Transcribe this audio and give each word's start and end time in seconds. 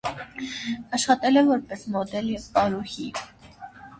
Աշխատել 0.97 1.41
է 1.41 1.43
որպես 1.51 1.85
մոդել 1.97 2.31
և 2.37 2.47
պարուհի։ 2.57 3.07